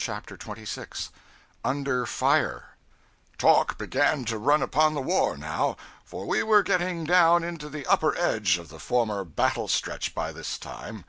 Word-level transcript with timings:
CHAPTER 0.00 0.36
26 0.36 1.10
Under 1.64 2.06
Fire 2.06 2.76
TALK 3.36 3.76
began 3.78 4.24
to 4.26 4.38
run 4.38 4.62
upon 4.62 4.94
the 4.94 5.00
war 5.02 5.36
now, 5.36 5.76
for 6.04 6.24
we 6.24 6.40
were 6.44 6.62
getting 6.62 7.02
down 7.02 7.42
into 7.42 7.68
the 7.68 7.84
upper 7.86 8.16
edge 8.16 8.58
of 8.58 8.68
the 8.68 8.78
former 8.78 9.24
battle 9.24 9.66
stretch 9.66 10.14
by 10.14 10.30
this 10.30 10.56
time. 10.56 11.04